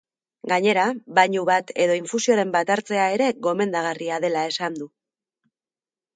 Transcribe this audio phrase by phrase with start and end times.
[0.51, 0.85] Gainera,
[1.19, 4.91] bainu bat edo infusioren bat hartzea ere gomendagarria dela esan du.